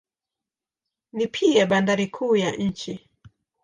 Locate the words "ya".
2.35-2.51